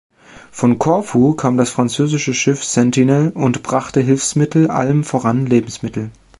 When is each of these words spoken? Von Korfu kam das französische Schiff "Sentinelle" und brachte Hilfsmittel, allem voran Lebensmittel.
Von 0.51 0.79
Korfu 0.79 1.35
kam 1.35 1.57
das 1.57 1.69
französische 1.69 2.33
Schiff 2.33 2.63
"Sentinelle" 2.63 3.29
und 3.33 3.61
brachte 3.61 3.99
Hilfsmittel, 3.99 4.71
allem 4.71 5.03
voran 5.03 5.45
Lebensmittel. 5.45 6.09